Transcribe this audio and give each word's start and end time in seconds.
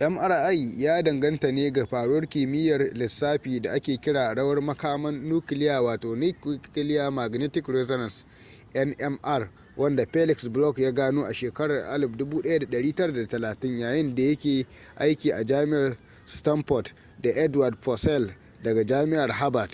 mri 0.00 0.74
ya 0.82 1.02
danganta 1.02 1.50
ne 1.52 1.70
ga 1.72 1.86
faruwar 1.86 2.26
kimiyyar 2.26 2.92
lissafi 2.92 3.60
da 3.62 3.70
ake 3.72 3.96
kira 3.96 4.34
rawar 4.34 4.60
makaman 4.62 5.14
nukiliya 5.28 5.82
wato 5.82 6.16
nuclear 6.16 7.10
magnetic 7.12 7.66
resonance 7.68 8.24
nmr 8.74 9.48
wanda 9.76 10.06
felix 10.06 10.46
bloch 10.48 10.78
ya 10.78 10.92
gano 10.92 11.24
a 11.26 11.32
shekarun 11.34 11.84
1930 11.84 13.80
yayin 13.80 14.14
da 14.14 14.22
ya 14.22 14.34
ke 14.36 14.66
aiki 14.96 15.32
a 15.32 15.44
jami’ar 15.44 15.96
stanford 16.26 16.92
da 17.22 17.30
edward 17.30 17.74
purcell 17.84 18.30
daga 18.64 18.84
jami’ar 18.84 19.30
harvard 19.32 19.70